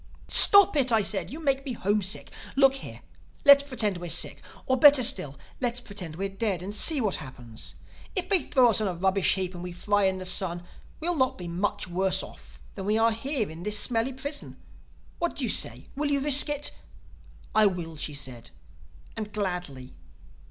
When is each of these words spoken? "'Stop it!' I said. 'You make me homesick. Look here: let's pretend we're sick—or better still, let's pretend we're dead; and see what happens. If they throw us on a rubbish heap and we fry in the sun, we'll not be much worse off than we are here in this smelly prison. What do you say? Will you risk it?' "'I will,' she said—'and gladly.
"'Stop 0.27 0.75
it!' 0.75 0.91
I 0.91 1.03
said. 1.03 1.29
'You 1.29 1.39
make 1.39 1.63
me 1.63 1.73
homesick. 1.73 2.31
Look 2.55 2.73
here: 2.77 3.01
let's 3.45 3.61
pretend 3.61 3.97
we're 3.97 4.09
sick—or 4.09 4.75
better 4.77 5.03
still, 5.03 5.37
let's 5.59 5.79
pretend 5.79 6.15
we're 6.15 6.27
dead; 6.27 6.63
and 6.63 6.73
see 6.73 6.99
what 6.99 7.17
happens. 7.17 7.75
If 8.15 8.27
they 8.27 8.41
throw 8.41 8.71
us 8.71 8.81
on 8.81 8.87
a 8.87 8.95
rubbish 8.95 9.35
heap 9.35 9.53
and 9.53 9.61
we 9.61 9.71
fry 9.71 10.05
in 10.05 10.17
the 10.17 10.25
sun, 10.25 10.63
we'll 10.99 11.15
not 11.15 11.37
be 11.37 11.47
much 11.47 11.87
worse 11.87 12.23
off 12.23 12.59
than 12.73 12.85
we 12.87 12.97
are 12.97 13.11
here 13.11 13.47
in 13.47 13.61
this 13.61 13.77
smelly 13.79 14.13
prison. 14.13 14.57
What 15.19 15.35
do 15.35 15.43
you 15.43 15.51
say? 15.51 15.85
Will 15.95 16.09
you 16.09 16.19
risk 16.19 16.49
it?' 16.49 16.71
"'I 17.53 17.67
will,' 17.67 17.95
she 17.97 18.15
said—'and 18.15 19.31
gladly. 19.31 19.93